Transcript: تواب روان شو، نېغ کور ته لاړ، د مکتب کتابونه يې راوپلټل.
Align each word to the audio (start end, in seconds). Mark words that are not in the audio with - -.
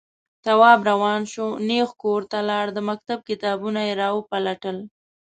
تواب 0.45 0.79
روان 0.89 1.21
شو، 1.31 1.47
نېغ 1.67 1.89
کور 2.01 2.21
ته 2.31 2.39
لاړ، 2.49 2.65
د 2.73 2.77
مکتب 2.89 3.19
کتابونه 3.29 3.79
يې 3.87 3.93
راوپلټل. 4.01 4.77